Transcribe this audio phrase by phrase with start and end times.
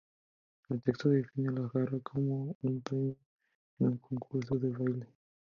[0.71, 3.15] El texto define la jarra como un premio
[3.77, 5.05] en un concurso de baile.